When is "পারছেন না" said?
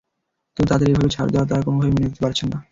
2.23-2.57